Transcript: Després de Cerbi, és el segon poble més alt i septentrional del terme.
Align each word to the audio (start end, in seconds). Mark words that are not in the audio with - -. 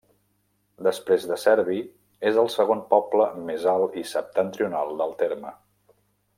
Després 0.87 1.27
de 1.31 1.37
Cerbi, 1.41 1.77
és 2.31 2.41
el 2.45 2.49
segon 2.55 2.81
poble 2.95 3.29
més 3.51 3.69
alt 3.75 4.01
i 4.03 4.07
septentrional 4.15 4.99
del 5.03 5.17
terme. 5.25 5.57